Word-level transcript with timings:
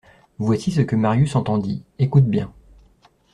Voici 0.39 0.71
ce 0.71 0.81
que 0.81 0.95
Marius 0.95 1.35
entendit: 1.35 1.83
Écoute 1.99 2.25
bien. 2.25 2.51